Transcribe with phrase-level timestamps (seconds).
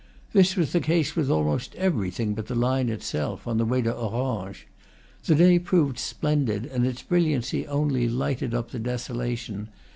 [0.33, 3.93] This was the case with almost everything but the line itself, on the way to
[3.93, 4.65] Orange.
[5.25, 9.69] The day proved splendid, and its brilliancy only lighted up the desola tion.